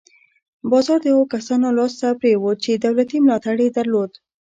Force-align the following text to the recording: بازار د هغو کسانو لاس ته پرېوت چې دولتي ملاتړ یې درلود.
بازار 0.69 0.99
د 1.01 1.05
هغو 1.13 1.25
کسانو 1.35 1.67
لاس 1.77 1.93
ته 1.99 2.07
پرېوت 2.21 2.57
چې 2.65 2.71
دولتي 2.85 3.17
ملاتړ 3.23 3.55
یې 3.63 3.69
درلود. 3.77 4.11